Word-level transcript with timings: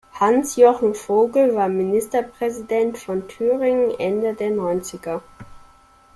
Hans-Jochen 0.19 0.95
Vogel 0.95 1.53
war 1.53 1.69
Ministerpräsident 1.69 2.97
von 2.97 3.27
Thüringen 3.27 3.91
Ende 3.99 4.33
der 4.33 4.49
Neunziger. 4.49 5.21